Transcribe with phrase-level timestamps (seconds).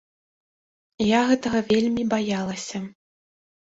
[1.09, 2.87] Я гэтага вельмі баялася.